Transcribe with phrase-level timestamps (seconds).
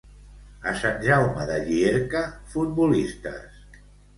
[0.71, 3.65] A Sant Jaume de Llierca, futbolistes.